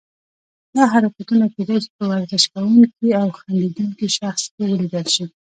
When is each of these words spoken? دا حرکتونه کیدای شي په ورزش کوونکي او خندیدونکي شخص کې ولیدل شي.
دا 0.75 0.83
حرکتونه 0.93 1.45
کیدای 1.55 1.79
شي 1.83 1.89
په 1.97 2.03
ورزش 2.11 2.43
کوونکي 2.53 3.07
او 3.21 3.27
خندیدونکي 3.39 4.07
شخص 4.17 4.43
کې 4.53 4.61
ولیدل 4.71 5.05
شي. 5.15 5.25